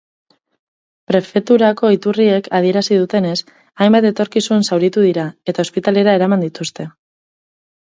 Prefeturako 1.11 1.91
iturriek 1.95 2.49
adierazi 2.61 2.97
dutenez, 3.03 3.35
hainbat 3.85 4.09
etorkizun 4.13 4.67
zauritu 4.71 5.07
dira 5.11 5.29
eta 5.55 5.69
ospitalera 5.69 6.19
eraman 6.23 6.49
dituzte. 6.49 6.91